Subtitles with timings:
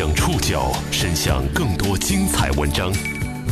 [0.00, 2.90] 将触角伸向更多精彩文章，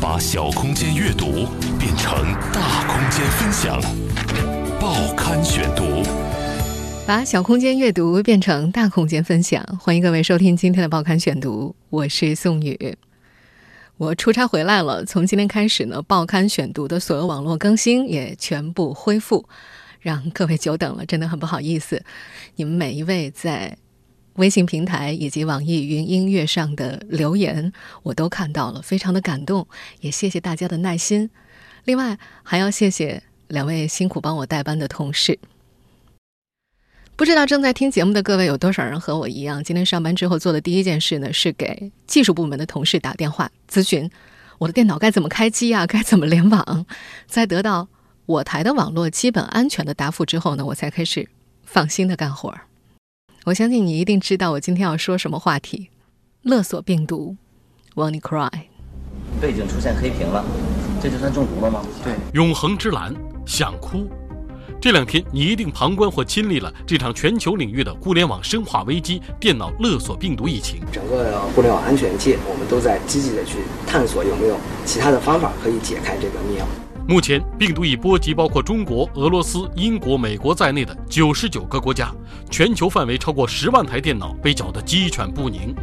[0.00, 1.46] 把小空间阅读
[1.78, 3.78] 变成大空间分享。
[4.80, 6.02] 报刊选读，
[7.06, 9.62] 把小空间阅读变成大空间分享。
[9.78, 12.96] 欢迎各位收听今天的报刊选读，我是宋宇。
[13.98, 19.46] 我出差回来了，从今天开始呢，报刊选读的所有网络更新也全部恢复，
[20.00, 22.02] 让各位久等了，真的很不好意思。
[22.56, 23.76] 你们每一位在。
[24.38, 27.72] 微信平台以及网易云音乐上的留言，
[28.02, 29.66] 我都看到了，非常的感动，
[30.00, 31.28] 也谢谢大家的耐心。
[31.84, 35.38] 另外，还要谢谢两位辛苦帮我代班的同事。
[37.16, 44.08] 不知道正在听节目的各位有多少人和我一样，今天上班之后做的第一件事呢，是给技术部门的同事打电话咨询
[44.58, 46.86] 我的电脑该怎么开机啊，该怎么联网。
[47.26, 47.88] 在得到
[48.26, 51.28] 我台的网络基本安全的答复之后呢，我才开始
[51.64, 52.67] 放心的干活儿。
[53.44, 55.88] 我相信你一定知道我今天要说什么话题，
[56.42, 57.36] 勒索病毒
[57.94, 58.50] ，Wanna cry？
[59.40, 60.44] 背景出现黑屏了，
[61.00, 61.82] 这就算中毒了吗？
[62.04, 63.14] 对，永恒之蓝，
[63.46, 64.06] 想哭。
[64.80, 70.80] 这两天你一定旁观或亲历了这场全球领域的互联网生化危机——电脑勒索病毒疫情。
[70.92, 76.64] 整个互联网安全界，我们都在积极的去探索有没有其他的方法可以解开这个密钥。
[77.08, 82.14] 目前，病毒已波及包括中国、俄罗斯、英国、美国在内的九十九个国家，
[82.50, 85.74] 全球范围超过十万台电脑被搅得鸡犬不宁。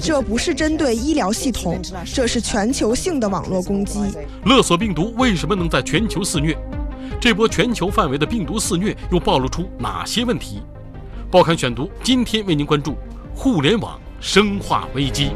[0.00, 4.00] 这不是针对医疗系统，这是全球性的网络攻击。
[4.46, 6.56] 勒索病毒为什么能在全球肆虐？
[7.20, 10.62] 这波全球范围的病毒肆虐又暴露出哪些问题？
[11.30, 12.96] 报刊选读今天为您关注
[13.34, 15.32] 互联网生化危机。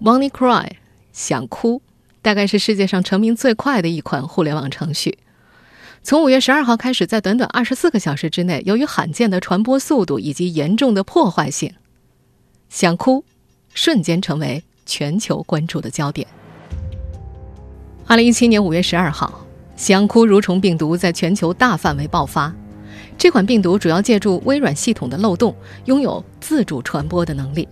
[0.00, 0.70] Money Cry，
[1.12, 1.82] 想哭，
[2.22, 5.18] 大概是世界上成名最快的一款互联网程序。
[6.04, 11.74] 从五月十二号开始，在短短二十四个小时之内，由于罕见的传播速度以及严重的破坏性，
[12.68, 13.24] 想哭
[13.74, 16.26] 瞬间成为全球关注的焦点。
[18.06, 19.44] 二零一七年五月十二号，
[19.76, 22.54] 想哭蠕虫病毒在全球大范围爆发。
[23.18, 25.54] 这款病毒主要借助微软系统的漏洞，
[25.86, 27.68] 拥有自主传播的能力。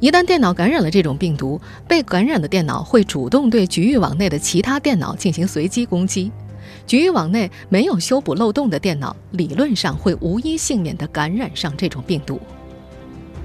[0.00, 6.30] 一旦电脑感染了这种病毒，被感染的电脑会主动对局域网内的其他电脑进行随机攻击。
[6.86, 12.40] 局域网内没有修补漏洞的电脑，理论上会无一幸免地感染上这种病毒。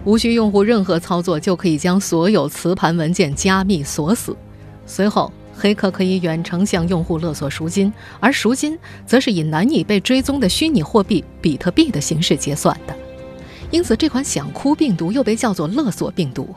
[0.04, 4.36] 无需用户任何操作，就可以将所有磁盘文件加密锁死。
[4.88, 12.96] 随后，黑客可以远程向用户勒索赎金，而赎金则是以难以被追踪的虚拟货币比特币的形式结算的。
[13.72, 16.54] 因此，这款“想哭”病毒又被叫做“勒索病毒”。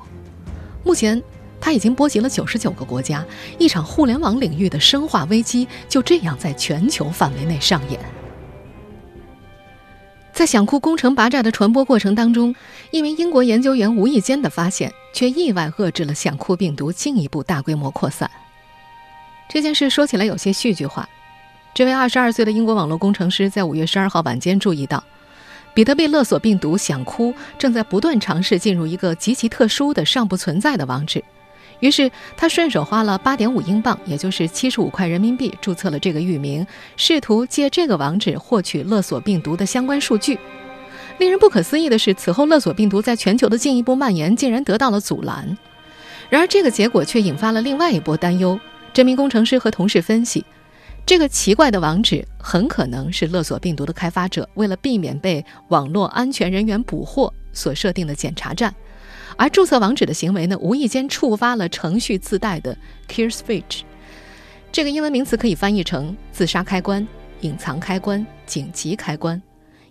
[0.85, 1.23] 目前，
[1.61, 3.25] 它已经波及了九十九个国家，
[3.59, 7.99] 一场互联网领域的生化危机就这样在全球范围内上演。
[10.33, 12.53] 在“想哭”攻城拔寨的传播过程当中，
[12.91, 18.29] 一名英国研究员无意间的发现，却意外遏制了“想哭”病毒进一步大规模扩散。
[19.49, 21.09] 这件事说起来有些戏剧化。
[21.73, 25.03] 这位二十二岁的英国网络工程师在五月十二号晚间注意到。
[25.75, 31.23] 比特币勒索病毒“想哭”正在不断尝试进入一个极其特殊的、尚不存在的网址，
[31.81, 36.65] 于是他顺手花了八点五英镑，也就是七十五块人民币，注册了这个域名，
[36.97, 40.39] 试图借这个网址获取勒索病毒的相关数据。
[41.19, 45.59] 令人不可思议的是，此后勒索病毒在全球的进一步蔓延竟然得到了阻拦。
[46.31, 48.59] 然而，这个结果却引发了另外一波担忧。
[48.93, 50.45] 这名工程师和同事分析。
[51.07, 58.75] 这个奇怪的网址很可能是勒索病毒的开发者为了避免被网络安全人员捕获所设定的检查站，
[59.37, 62.75] 而注册网址的行为呢，无意间触发了程序自带的
[63.07, 63.83] kill switch，
[64.73, 67.07] 这个英文名词可以翻译成自杀开关、
[67.43, 69.41] 隐藏开关、紧急开关。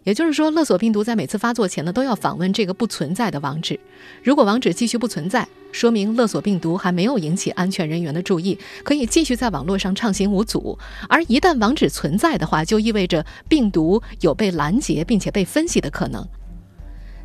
[0.03, 3.79] 也就是说，勒索病毒在每次发作前呢，都要访问这个不存在的网址。
[4.21, 10.77] 如果网址继续不存在，说明勒索病毒还没有引起安全人员的注意，可以继续在网络上畅行无阻。
[11.07, 16.27] 而一旦网址存在的话，就意味着病毒有被拦截并且被分析的可能。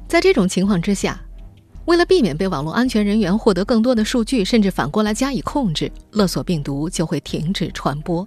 [0.06, 1.20] 在这种情况之下，
[1.84, 8.26] 为了避免被网络安全人员获得更多的数据，甚至反过来加以控制，勒索病毒就会停止传播。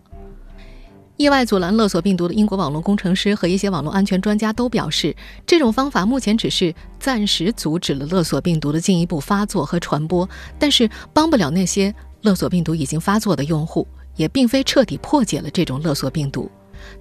[1.22, 5.16] 意外阻拦勒索病毒的英国网络工程师和一些网络安全专家都表示，
[5.46, 10.28] 这种方法目前只是暂时阻止了勒索病毒的进一步发作和传播，
[10.58, 16.50] 但是帮不了那些勒索病毒已经发作的用户，也并非彻底破解了这种勒索病毒。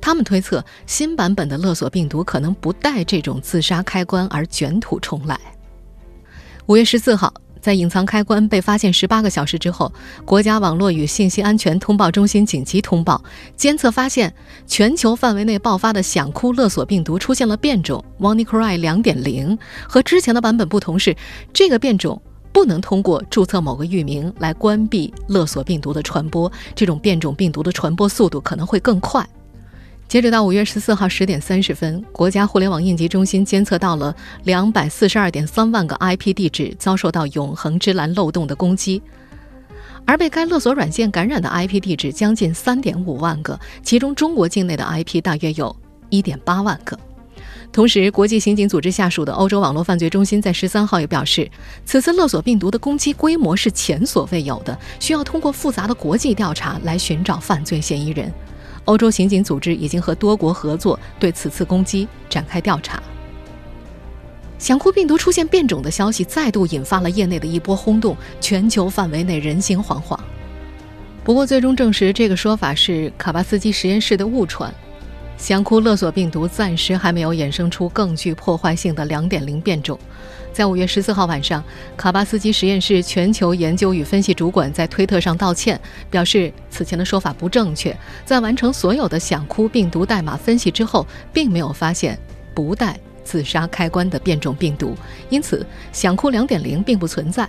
[0.03, 5.41] 他们推测，新版本的勒索病毒可能不带这种自杀开关而卷土重来。
[6.67, 7.33] 五月十四号。
[7.61, 9.93] 在隐藏开关被发现十八个小时之后，
[10.25, 13.23] 国家网络与信息安全通报中心紧急通报，
[13.57, 14.33] 监测发现
[14.67, 19.59] 全球范围内爆发的想哭勒索病毒出现了变种 WannaCry 2.0，
[19.89, 21.17] 和之前的版本不同是，
[21.53, 22.21] 这个变种
[22.53, 29.29] 不能通过注册某个域名来关闭勒索病毒的传播，这种变种病毒的传播速度可能会更快。
[30.11, 34.13] 截止到五月十四号十点三十分，国家互联网应急中心监测到了
[34.43, 39.01] 两百四十二点三万个 IP 地址遭受到“永恒之蓝”漏洞的攻击，
[40.05, 45.77] 而被该勒索软件感染的 IP 地址将近三点五万个，其中中国境内的 IP 大约有
[46.09, 46.99] 一点八万个。
[47.71, 51.49] 同时，国际刑警组织下属的欧洲网络犯罪中心在十三号也表示，
[51.85, 58.29] 此次勒索病毒的攻击规模是前所未有的，需要通过复杂的国际调查来寻找犯罪嫌疑人。
[58.87, 63.03] 欧洲刑警组织已经和多国合作，对此次攻击展开调查。
[64.59, 70.19] 想哭病毒出现变种的消息再度引发了业内的一波轰动，全球范围内人心惶惶。
[71.25, 74.73] 不过，最终证实这个说法是卡巴斯基实验室的误传。
[75.41, 79.99] 想哭勒索病毒暂时还没有衍生出更具破坏性的2.0变种。
[80.53, 81.65] 在五月十四号晚上，
[81.97, 87.97] 卡巴斯基实验室全球研究与分析主管在推特上道歉，表示此前的说法不正确。
[88.27, 92.19] 在完成所有的想哭病毒代码分析之后，并没有发现
[92.55, 94.95] 不带自杀开关的变种病毒，
[95.31, 97.49] 因此想哭2.0并不存在。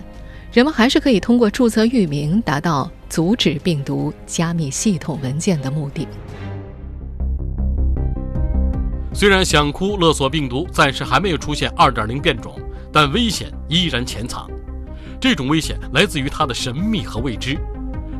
[0.50, 6.08] 人们还是可以通过注册域名达到阻止病毒加密系统文件的目的。
[9.12, 12.58] 虽然想哭勒索病毒暂时还没有出现2.0变种。
[12.94, 14.46] 但危险依然潜藏，
[15.18, 17.58] 这种危险来自于它的神秘和未知。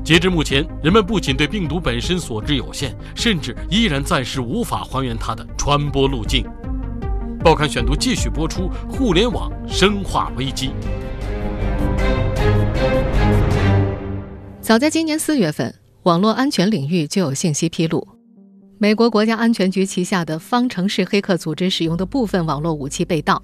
[0.02, 6.46] 截至目前，人们不仅对病毒本身所知有限，甚至依然暂时无法还原它的传播路径。
[7.44, 10.70] 报刊选读继续播出：互联网生化危机。
[14.62, 15.74] 早在今年四月份，
[16.04, 18.11] 网络安全领域就有信息披露，
[18.82, 23.40] 美国国家安全局旗下的方程式黑客组织使用的部分网络武器被盗。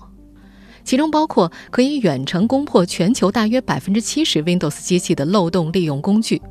[0.83, 6.43] 其中包括可以远程攻破全球大约百分之七十 Windows 机器的漏洞利用工具。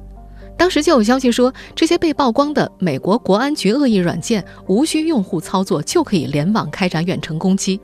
[0.57, 7.77] 当时就有消息说，这些被曝光的美国国安局恶意软件，无需用户操作就可以联网开展远程攻击。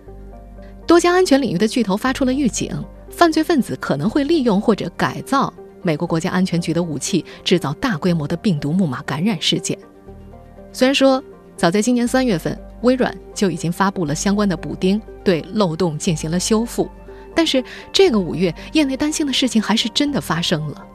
[0.87, 2.73] 多家安全领域的巨头发出了预警，
[3.09, 9.77] 犯罪分子可能会利用或者改造美国国家安全局的武器，制造大规模的病毒木马感染事件。
[10.73, 11.23] 虽然说，
[11.55, 12.59] 早在今年三月份。
[12.83, 16.89] 微软就已经发布了相关的补丁，对漏洞进行了修复。
[17.33, 20.85] 但是这个五月，业内担心的事情还是真的发生了。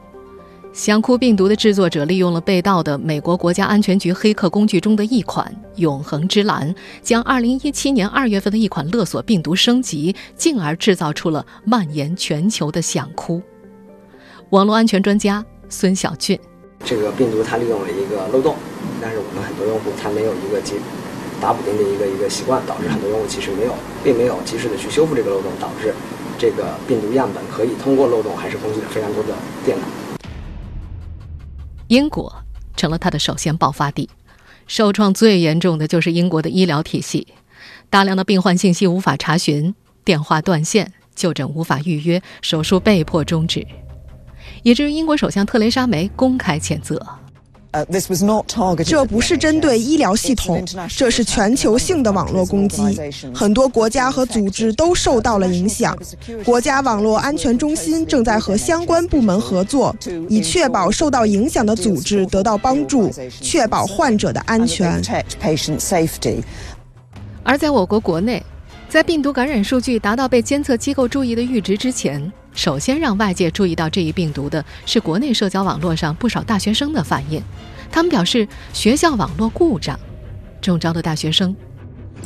[0.71, 6.71] 想哭病毒的制作者利用了被盗的美国国家安全局黑客工具中的一款“永恒之蓝”，
[7.01, 13.41] 将2017年2月份的一款勒索病毒升级，进而制造出了蔓延全球的想哭。
[14.51, 16.39] 网络安全专家孙小俊：
[16.85, 18.55] 这个病毒它利用了一个漏洞，
[19.01, 20.75] 但是我们很多用户他没有一个及
[21.41, 23.73] 打补丁的一个一个习惯，导致很多用户其实没有，
[24.03, 25.93] 并没有及时的去修复这个漏洞，导致
[26.37, 29.83] 这个病毒样本可以通过漏洞，还是攻击了非常多的电脑。
[31.87, 32.33] 英国
[32.75, 34.09] 成了它的首先爆发地，
[34.67, 37.27] 受创最严重的就是英国的医疗体系，
[37.89, 39.73] 大量的病患信息无法查询，
[40.03, 43.65] 电话断线，就诊无法预约，手术被迫终止，
[44.63, 47.01] 以至于英国首相特蕾莎梅公开谴责。
[48.83, 50.65] 这不是针对医疗系统，
[50.97, 52.81] 这是全球性的网络攻击，
[53.33, 55.95] 很多国家和组织都受到了影响。
[56.43, 59.95] 国家网络安全中心正在和相关部门合作，
[60.27, 64.99] 以确保受到影响的组织得到帮助，确保患者的安全。
[67.43, 68.43] 而在我国国内，
[68.89, 77.41] 在病毒感染数据达到被监测机构注意的阈值之前，首先让外界注意到这一病毒的是国内社交网络上不少大学生的反应。
[77.91, 79.99] 他们表示，学校网络故障，
[80.61, 81.55] 中招的大学生。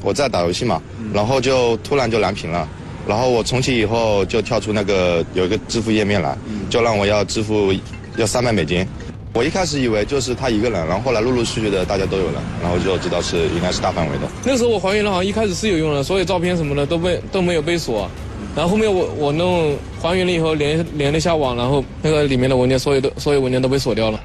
[0.02, 0.82] 我在打游戏嘛，
[1.14, 2.68] 然后就突然就蓝屏了，
[3.08, 6.38] 然后我重启以后就跳出那个有一个支付页面来，
[6.70, 7.74] 就让我要支付
[8.18, 8.86] 要三百美金。
[9.34, 14.28] 我一开始以为就是他一个人，然后后来陆陆续续的大家都有了，然后就知道是应该是大范围的。
[14.44, 18.10] 那时候我还原了，好像一开始是有用的，所有照片什么的都被都没有被锁，
[18.56, 24.20] 然后后面我我弄还原了以后连连了一下网，然后那个里面的文件所有的所有文件都被锁掉了。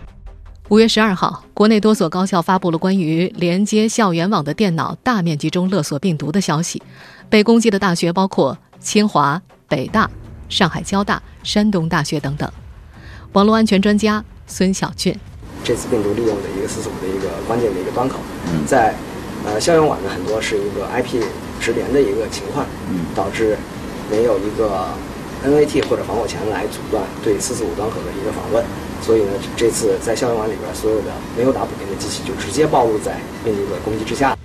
[0.68, 6.82] 五月十二号，国内多所高校发布了关于连接校园网的电脑大面积中勒索病毒的消息。
[7.30, 10.10] 被攻击的大学包括清华、北大、
[10.48, 12.50] 上海交大、山东大学等等。
[13.32, 14.24] 网络安全专家。
[14.50, 15.14] 孙小俊，
[15.62, 18.16] 这次病毒利用的一个四四五的一个关键的一个端口，
[18.66, 18.94] 在
[19.44, 21.22] 呃校园网呢很多是一个 IP
[21.60, 22.64] 直连的一个情况，
[23.14, 23.58] 导致
[24.10, 24.88] 没有一个
[25.44, 28.64] NAT 或者防火墙来阻断对四四五端口的一个访问。
[29.00, 34.36] 所以呢，这次在校园网里边，所有的没有打补丁的机器就直接暴露在病毒的攻击之下。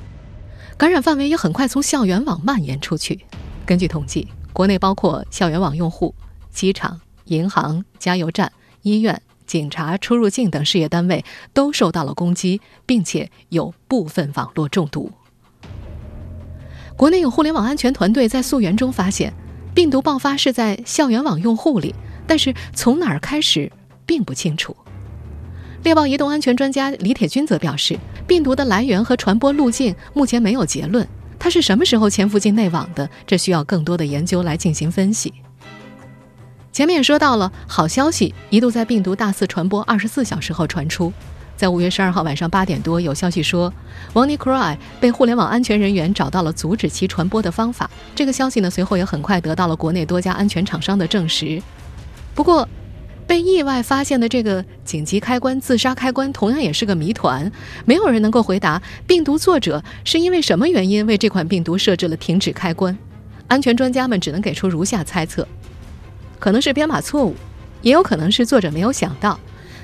[0.77, 3.20] 感染范围也很快从校园网蔓延出去。
[3.65, 6.13] 根据统计，国内包括校园网用户、
[6.51, 8.51] 机场、银行、加油站、
[8.84, 15.12] 医院、警察、出入境等事业单位都受到了攻击，并且有部分网络中毒。
[16.96, 19.34] 国内有互联网安全团队在溯源中发现，
[19.74, 21.96] 病毒爆发是在校园网用户里，
[22.27, 23.72] 但是从哪儿开始
[24.06, 24.75] 并不清楚。
[25.84, 31.06] 猎豹移动安全专家李铁军则表示，病毒的来源和传播路径目前没有结论，
[31.39, 33.10] 它是什么时候潜伏进内网的？
[33.25, 35.34] 这需要更多的研究来进行分析。
[36.74, 41.13] 前面也说到了，好消息一度在病毒大肆传播二十四小时后传出。
[41.56, 43.72] 在五月十二号晚上八点多，有消息说，
[44.13, 47.88] 王尼克瑞被互联网安全人员找到了阻止其传播的方法。
[48.15, 51.62] 这个消息呢，随后也很快得到了国内多家安全厂商的证实。
[52.34, 52.68] 不过，
[53.27, 57.51] 被意外发现的这个紧急开关、自杀开关，同样也是个谜团。
[57.86, 62.98] 没有人能够回答病毒作者是因为什么原因为这款病毒设置了停止开关。
[63.48, 65.48] 安全专家们只能给出如下猜测：
[66.44, 67.34] 可能是编码错误，
[67.82, 69.40] 也有可能是作者没有想到。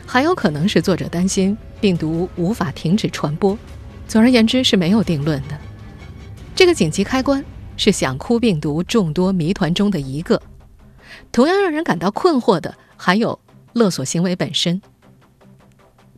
[0.05, 3.57] 还有可能是作者担心病毒无法停止传播，
[4.09, 5.57] 总而言之是没有定论的。
[6.53, 7.41] 这个紧急开关
[7.77, 10.41] 是想哭病毒众多谜团中的一个。
[11.31, 13.39] 同样让人感到困惑的还有
[13.71, 14.81] 勒索行为本身。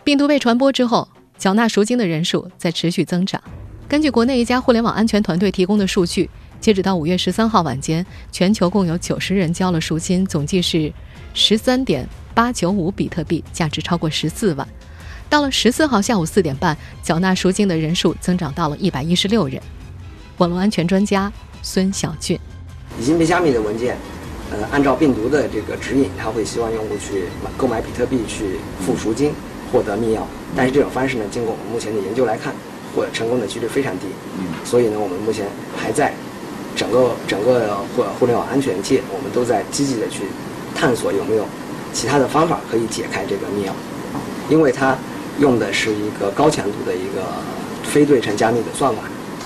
[0.04, 1.08] 病毒被传播之后，
[1.38, 3.40] 缴纳赎金的人数在持续增长。
[3.88, 6.28] 根据国内一家互联网安全团队提供的数据，
[6.62, 10.94] 截止到五月十三号晚间，全球共有九十人交了赎金，总计是
[11.34, 12.08] 十三点。
[12.34, 14.66] 八九五比特币，价值超过十四万。
[15.28, 19.62] 到了十四号下午四点半，缴纳赎金的人数增长到了一百一十六人。
[20.38, 21.30] 网络安全专家
[21.62, 22.40] 孙小俊：
[22.98, 23.98] 已经被加密的文件，
[24.52, 29.34] 呃，按照病毒的这个指引，他会希望用户去买购买比特币去付赎金，
[29.74, 30.22] 获得密钥。
[30.56, 32.54] 但是这种方式呢，经过我们目前的研究来看，
[32.96, 34.06] 获成功的几率非常低。
[34.38, 36.14] 嗯，所以呢，我们目前还在
[36.92, 40.24] 整个整个互互联网安全界，我们都在积极的去
[40.76, 41.46] 探索有没有。
[41.94, 43.72] 其他的方法可以解开这个密钥，
[44.50, 44.98] 因为它
[45.40, 47.24] 用的是一个高强度的一个
[47.84, 49.04] 非对称加密的算法，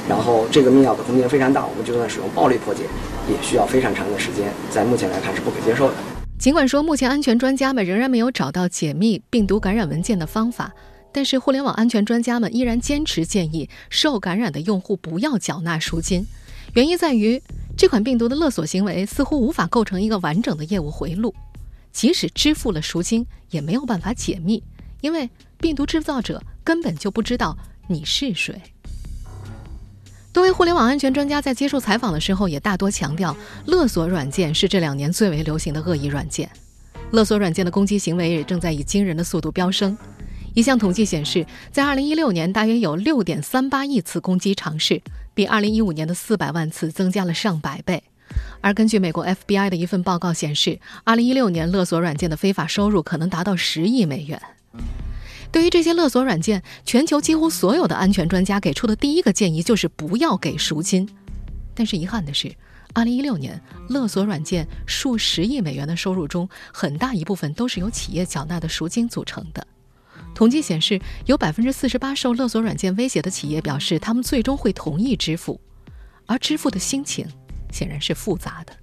[0.07, 2.83] 然后这个密钥的空间非常大，我们就算使用暴力破解，
[3.27, 5.95] 也需要非常长的时间，在目前来看是不可接受的。
[6.39, 10.71] 尽管说目前安全专家们仍然没有找到解密病毒感染文件的方法，
[11.11, 16.27] 但是互联网安全专家们依然坚持建议受感染的用户不要缴纳赎金，
[16.75, 17.41] 原因在于
[17.77, 21.33] 这款病毒的勒索行为似乎无法构成一个完整的业务回路。
[21.93, 24.61] 即使支付了赎金，也没有办法解密，
[24.99, 28.61] 因为病毒制造者根本就不知道你是谁。
[30.33, 33.33] 多位互联网安全专家在接受采访的时候，也大多强调，
[33.65, 36.49] 勒索软件是这两年最为流行的恶意软件。
[37.11, 39.97] 勒索软件的攻击行为也正在以惊人的速度飙升。
[40.55, 45.01] 一项统计显示，在2016年，大约有6.38亿次攻击尝试，
[45.33, 48.01] 比2015年的400万次增加了上百倍。
[48.61, 54.41] 而根据美国 FBI 的一份报告显示，2016年勒索软件的非法收入可能达到十亿美元。
[55.51, 61.07] 对于这些勒索软件，全球几乎所有的安全专家给出的第一个建议就是不要给赎金。
[61.73, 62.49] 但是遗憾的是
[62.93, 69.67] ，2016年勒索软件数十亿美元的收入中，很大一部分都是由企业缴纳的赎金组成的。
[70.35, 75.59] 统计显示，有百分之四十八受勒索软件威胁的企业表示，他们最终会同意支付，
[76.27, 77.25] 而支付的心情。
[77.71, 78.73] 显然是复杂的，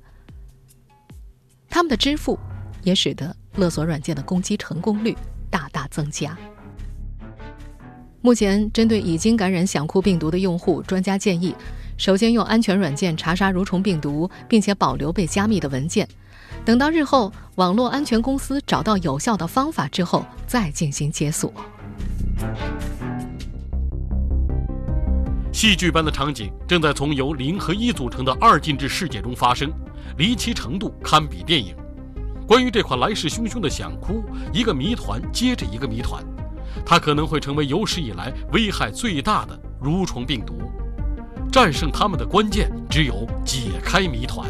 [1.70, 2.38] 他们的支付
[2.82, 5.16] 也使得勒索软件的攻击成功率
[5.48, 6.36] 大大增加。
[8.20, 11.54] 目前，针对已经感染想哭病毒的用户，专家建议
[11.96, 16.06] 首先用安全软件查杀蠕虫病毒，并且保留被加密的文件，
[16.64, 21.52] 等到日后网络安全公司找到有效的方法之后，再进行解锁。
[25.52, 29.72] 戏剧般的场景正在从由零和一组成的二进制世界中发生，
[30.16, 31.74] 离奇程度堪比电影。
[32.46, 36.24] 关于这款来势汹汹的“想哭”，一个谜团接着一个谜团，
[36.86, 40.54] 它可能会成为有史以来危害最大的蠕虫病毒。
[41.50, 44.48] 战胜它们的关键只有解开谜团。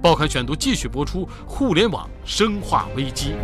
[0.00, 3.34] 报刊选读继续播出：互联网生化危机。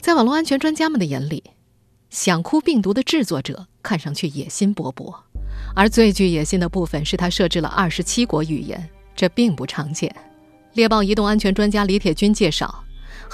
[0.00, 1.42] 在网络安全专家们的眼里。
[2.10, 5.12] 想哭病毒的制作者看上去野心勃勃，
[5.74, 10.14] 而最具野心的部分是他设置了二十七国语言，这并不常见。
[10.74, 12.83] 猎豹移动安全专家李铁军介绍，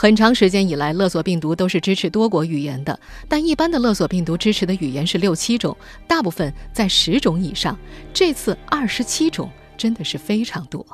[0.01, 5.77] 很长时间以来，勒索病毒都是支持多国语言的，但一般的勒索病毒支持的语言是六七种，
[6.09, 7.79] 大部分在十种以上。
[8.15, 10.87] 这次二十七种，真的是非常多。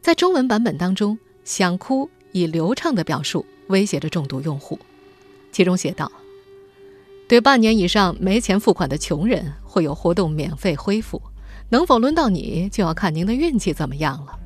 [0.00, 4.76] 在中文版本当中，想哭以流畅的表述威胁着中毒用户，
[5.52, 6.10] 其中写道
[7.30, 11.22] ：“对半年以上没钱付款的穷人，会有活动免费恢复。
[11.68, 14.40] 能否轮到你，就要看您的运气怎么样了。”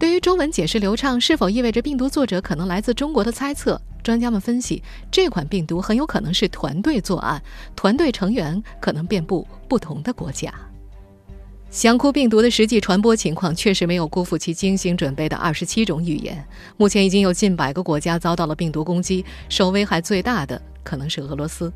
[0.00, 7.42] 对于中文解释流畅是否意味着病毒作者可能来自中国的猜测，专家们分析，这款病毒很有可能是团队作案，
[7.76, 10.50] 团队成员可能遍布不同的国家。
[11.70, 16.42] 想哭病毒的实际传播情况确实没有辜负其精心准备的二十七种语言。
[16.78, 21.70] 目前已经有近百个国家遭到了病毒攻击，受危害最大的可能是俄罗斯。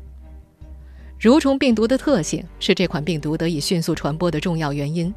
[1.21, 5.13] 蠕虫病毒的特性是这款病毒得以迅速传播的重要原因。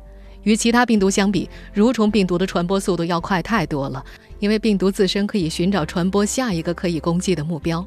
[0.49, 4.03] 与其他病毒相比，蠕虫病毒的传播速度要快太多了，
[4.39, 7.87] 因为病毒自身可以寻找传播下一个可以攻击的目标。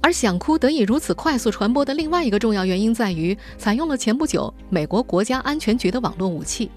[0.00, 6.68] 而想哭得以如此快速传播的另外一个重要原因在于，采用了前不久美国国家安全局的网络武器。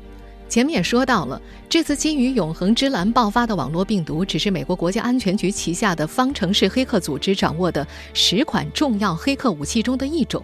[0.47, 10.43] 前面也说到了，这次基于永恒之蓝爆发的网络病毒，只是美国国家安全局旗下的方程式黑客组织掌握的十款重要黑客武器中的一种。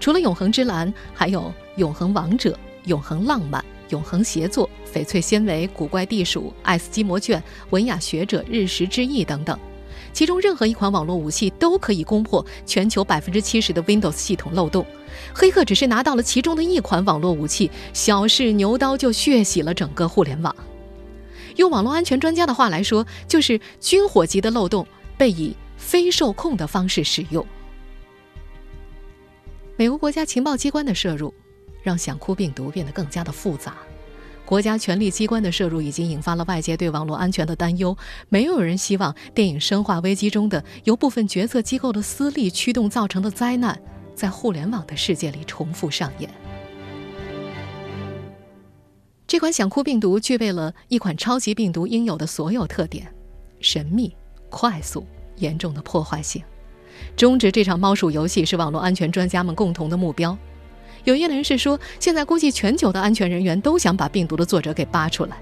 [0.00, 2.58] 除了永恒之蓝，还有永恒王者。
[2.86, 9.58] 永恒浪漫、永恒协作、翡翠纤维、古怪地鼠、爱斯基摩卷、文雅学者、日食之翼等等，
[10.12, 14.84] 其中任何一款网络武器都可以攻破全球百分之七十的 Windows 系统漏洞。
[15.34, 20.54] 黑客只是拿到了其中的一款网络武器，小试牛刀就血洗了整个互联网。
[21.56, 24.86] 用网络安全专家的话来说，就是军火级的漏洞
[25.18, 27.44] 被以非受控的方式使用。
[29.76, 31.34] 美国国家情报机关的摄入。
[31.82, 33.74] 让想哭病毒变得更加的复杂，
[34.44, 37.96] 国家权力机关的摄入已经引发了外界对网络安全的担忧。
[38.28, 43.80] 没有人希望电影《生化危机》中的由部分决策机构的私利驱动造成的灾难，
[44.14, 46.28] 在互联网的世界里重复上演。
[49.26, 53.06] 这款想哭病毒具备了一款超级病毒应有的所有特点：
[53.60, 54.12] 神秘、
[54.48, 55.06] 快速、
[55.36, 56.42] 严重的破坏性。
[57.16, 60.36] 终止这场猫鼠游戏是网络安全专家们共同的目标。
[61.04, 65.36] 有业内人士说，现在估计全球的安全人员都想把病毒的作者给扒出来。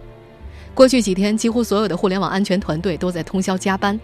[0.74, 3.98] 过去几天，几乎所有的互联网安全团队都在通宵加班。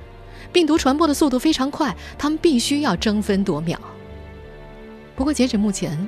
[0.52, 3.78] 病毒传播的速度非常快，他们必须要争分夺秒。
[5.16, 6.06] 不过，截止目前，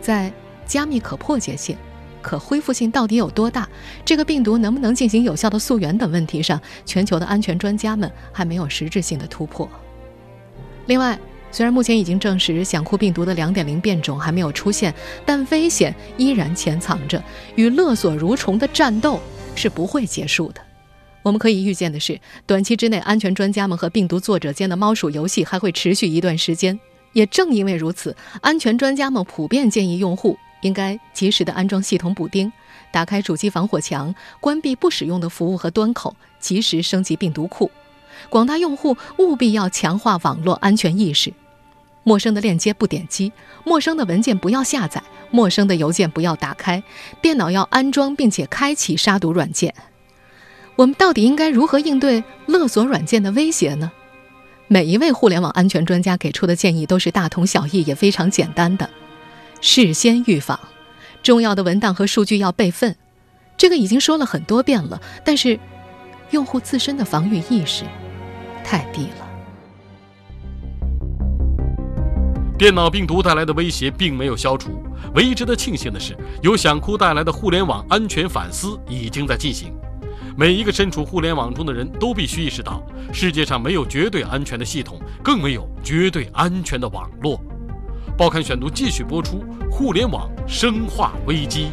[0.00, 0.32] 在
[0.64, 1.76] 加密可破解性、
[2.22, 3.68] 可恢复性到底有多大，
[4.04, 9.68] 这个病毒能不能进行有效的溯源等问题上，全球的安全专家们还没有实质性的突破。
[10.86, 11.18] 另外，
[11.50, 17.22] 虽然目前已经证实想哭病毒的2.0变种还没有出现，但危险依然潜藏着。
[17.56, 19.20] 与勒索蠕虫的战斗
[19.54, 20.60] 是不会结束的。
[21.22, 26.78] 我们可以预见的是，短期之内，安全专家们和病毒作者间的猫鼠游戏还会持续一段时间。
[27.12, 32.52] 也正因为如此，安全专家们普遍建议用户应该及时的安装系统补丁，
[32.92, 37.70] 打开主机防火墙，关闭不使用的服务和端口，及时升级病毒库。
[38.28, 41.32] 广大用户务必要强化网络安全意识，
[42.04, 43.32] 陌生的链接不点击，
[43.64, 46.82] 陌生的文件不要下载，陌生的邮件不要打开，
[47.20, 49.74] 电脑要安装并且开启杀毒软件。
[50.76, 53.90] 我们到底应该如何应对勒索软件的威胁呢？
[54.68, 58.88] 每一位互联网安全专家给出的建议都是大同小异，也非常简单的：
[59.60, 60.60] 事先预防，
[61.22, 62.94] 重要的文档和数据要备份。
[63.56, 65.58] 这个已经说了很多遍了，但是
[66.30, 67.84] 用户自身的防御意识。
[68.68, 69.26] 太低了。
[72.58, 74.82] 电脑病毒带来的威胁并没有消除，
[75.14, 79.72] 唯一值得庆幸的是，由想哭带来的互联网安全反思已经在进行。
[80.36, 87.40] 每一个身处互联网中的人都必须意识到，世界上没有绝对安全的系统，更没有绝对安全的网络。
[88.18, 91.68] 报刊选读继续播出：互联网生化危机。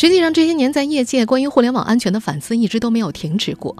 [0.00, 3.76] 实际上，这些年在业界关于互联网安全的反思一直都没有停止过。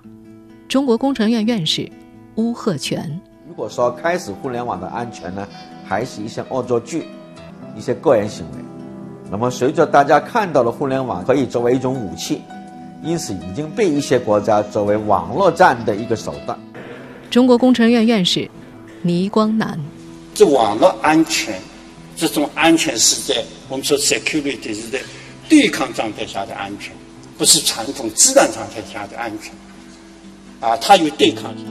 [0.68, 1.90] 中国工程院院士
[2.36, 3.00] 邬贺铨：
[3.48, 5.48] 如果说开始互联网的安全呢，
[5.82, 7.06] 还是一些恶作剧、
[7.74, 8.58] 一些个人行为，
[9.30, 12.42] 那么随着大家看到了互联网可以作为一种武器，
[13.02, 16.58] 因此已经被一些国家作为网络战的一个手段。
[17.30, 18.46] 中国工程院院士
[19.00, 19.80] 倪光南：
[20.34, 21.58] 这网络安全，
[22.14, 25.00] 这种安全是在我们说 security 是在。
[25.50, 26.94] 对抗状态下的安全，
[27.36, 29.52] 不是传统自然状态下的安全，
[30.60, 31.66] 啊，它有对抗性。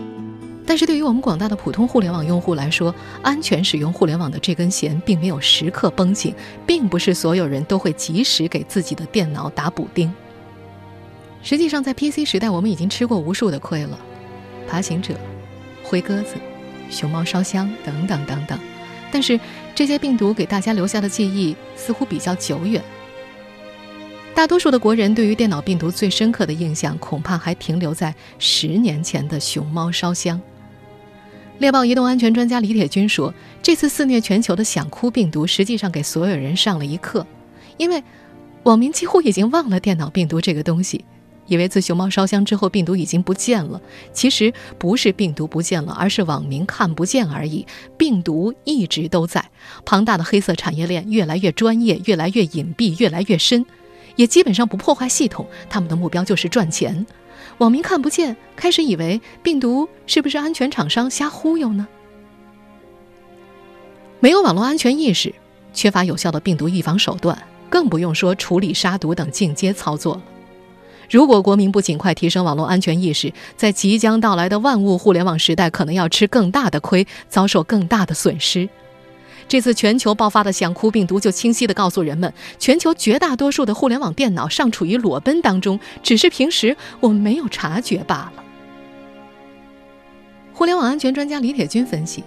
[0.67, 6.35] 但是对于我们广大的普通互联网用户来说，安全使用互联网的这根弦并没有时刻绷紧，
[6.67, 10.13] 并不是所有人都会及时给自己的电脑打补丁。
[11.41, 13.97] 实际上，在 PC 时代，我们已经吃过无数的亏了，
[14.67, 15.15] 爬行者、
[15.81, 16.35] 灰鸽子、
[16.91, 18.59] 熊猫烧香等等等等。
[19.09, 19.39] 但是，
[19.73, 22.83] 这些病毒给大家留下的记忆似乎比较久远。
[24.39, 30.39] 大多数的国人对于电脑病毒最深刻的印象，恐怕还停留在十年前的熊猫烧香。
[31.57, 37.27] 猎豹移动安全专家李铁军说：“这次肆虐全球的‘想哭’病毒，实际上给所有人上了一课，
[37.75, 38.01] 因为
[38.63, 41.03] 网民几乎已经忘了电脑病毒这个东西，
[41.47, 43.81] 以为自熊猫烧香之后病毒已经不见了。
[44.13, 47.67] 其实不是病毒不见了，而是网民看不见而已。
[47.97, 49.49] 病毒一直都在，
[49.83, 53.65] 庞大的黑色产业链越来越专业，越来越隐蔽，越来越深，
[54.19, 55.47] 也基本上不破坏系统。
[55.69, 57.05] 他们的目标就是赚钱。”
[57.59, 61.87] 网民看不见，开始以为病毒是不是安全厂商瞎忽悠呢？
[64.19, 65.33] 没有网络安全意识，
[65.73, 70.23] 缺乏有效的病毒预防手段，更不用说处理杀毒等进阶操作了。
[71.09, 78.67] 如果国民不尽快提升网络安全意识，在即将到来的万物互联网时代，可能要吃更大的亏，遭受更大的损失。
[79.49, 88.43] 这次全球爆发的“想哭”病毒，就清晰的告诉人们，全球绝大多数的互联网电脑尚处于裸奔当中，只是平时我们没有察觉罢了。
[90.53, 92.23] 互联网安全专家李铁军分析，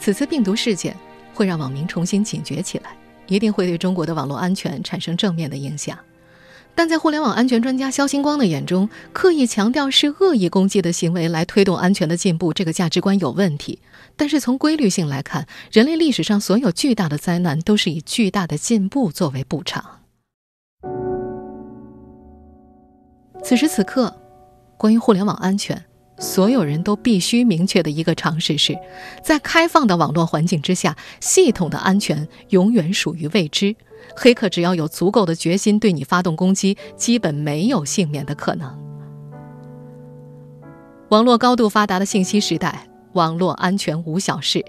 [0.00, 0.96] 此次病毒事件
[1.32, 2.90] 会让网民重新警觉起来，
[3.28, 5.96] 一定会对中国的网络安全产生正面的影响。
[6.76, 13.80] 但在互联网安全专家肖星光的眼中，刻意强调是恶意攻击的行为来推动安全的进步，这个价值观有问题。
[14.14, 19.82] 但是从规律性来看，人类历史上所有巨大的灾难都是以巨大的进步作为补偿。
[23.42, 24.14] 此时此刻，
[24.76, 25.82] 关于互联网安全，
[26.18, 28.76] 所有人都必须明确的一个常识是，
[29.22, 33.74] 在开放的网络环境之下，系统的安全永远属于未知。
[34.16, 38.76] 黑客只要有足够的决心对你发动攻击，基本没有幸免的可能。
[41.10, 44.64] 网络高度发达的信息时代，网络安全无小事。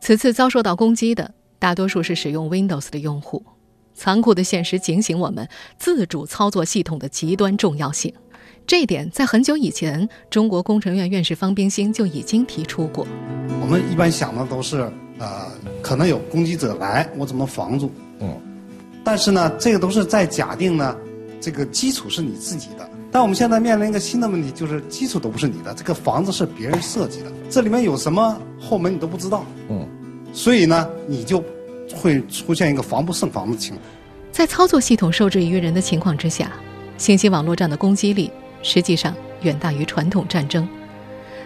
[0.00, 3.44] 此次遭受到攻击的大多数是使用 Windows 的用户。
[3.94, 5.46] 残酷的现实警醒我们，
[5.76, 8.12] 自主操作系统的极端重要性。
[8.66, 13.06] 这点在很久以前，中国工程院院士方冰心就已经提出过。
[13.60, 15.46] 我们一般想的都是，呃，
[15.82, 17.90] 可能有攻击者来，我怎么防住？
[18.20, 18.40] 嗯，
[19.04, 20.96] 但是呢，这个都是在假定呢，
[21.40, 22.88] 这个基础是你自己的。
[23.10, 29.44] 但我们现在面临一个新的问题，就是基础都不是你的，这个房子是别人设计的，这里面有什么后门你都不知道。
[29.68, 29.86] 嗯，
[30.32, 31.44] 所以呢，你就
[31.94, 33.84] 会出现一个防不胜防的情况。
[34.30, 36.52] 在操作系统受制于人的情况之下，
[36.96, 38.30] 信息网络战的攻击力
[38.62, 40.66] 实际上远大于传统战争。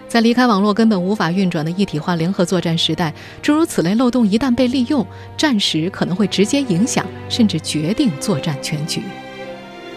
[0.09, 5.05] 在离开网络根本无法运转的一体化联合作战时代，诸如此类漏洞一旦被利用，
[5.37, 9.03] 战时可能会直接影响甚至决定作战全局。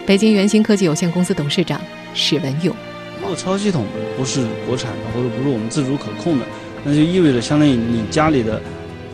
[0.05, 1.79] 北京元芯科技有限公司董事长
[2.15, 2.75] 史文勇：
[3.21, 3.85] 如果操作系统
[4.17, 6.45] 不是国产的，或者不是我们自主可控的，
[6.83, 8.59] 那就意味着相当于你家里的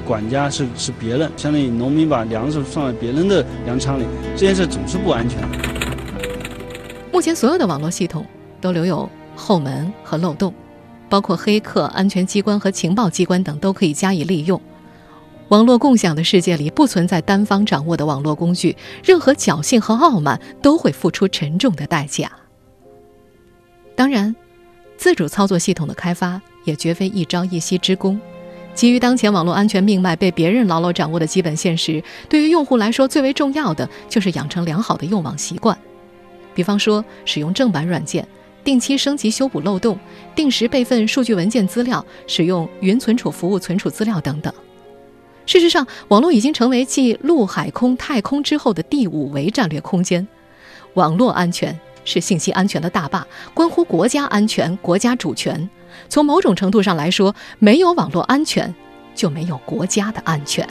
[0.05, 4.05] 管家是是别人，相当于农民把粮食放在别人的粮仓里，
[4.35, 5.37] 这件事总是不安全。
[7.11, 8.25] 目前所有的网络系统
[8.61, 10.53] 都留有后门和漏洞。
[11.15, 14.61] 包括黑客、安全机关和情报机关等都可以加以利用。
[15.47, 22.29] 网络共享的世界里不存在单方掌握的网络工具，任何侥幸和傲慢都会付出沉重的代价。
[23.95, 24.35] 当然，
[24.97, 28.19] 自主操作系统的开发也绝非一朝一夕之功。
[28.73, 35.77] 基于当前网络安全命脉被别人牢牢掌握的基本现实，对于用户来说最为重要的就是养成良好的用网习惯，
[36.53, 38.27] 比方说使用正版软件。
[38.65, 39.97] 定期升级修补漏洞，
[40.35, 44.53] 定时备份数据文件资料，使用云存储服务存储资料等等。
[45.45, 50.27] 事实上，网络已经成为继陆海空太空之后的第五维战略空间。
[50.95, 55.69] 网络安全是信息安全的大坝，关乎国家安全、国家主权。
[56.09, 58.73] 从某种程度上来说，没有网络安全，
[59.13, 60.67] 就没有国家的安全。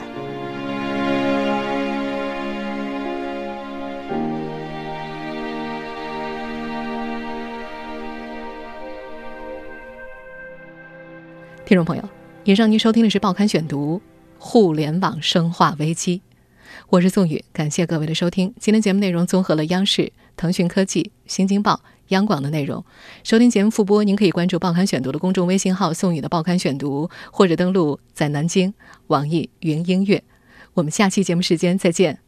[11.66, 12.06] 听众朋友，
[12.44, 13.96] 以上您收听的是《报刊选读》，
[14.38, 16.20] 互联网生化危机，
[16.90, 18.52] 我是宋宇，感谢各位的收听。
[18.60, 22.84] 今天节目内容综合了央视、腾讯科技、新京报、央广的内容。
[23.22, 28.74] 收听节目复播，您可以关注《报刊选读》的公众微信号“宋宇的报刊选读”，或者登录在南京
[29.06, 30.22] 网易云音乐。
[30.74, 32.23] 我们下期节目时间再见。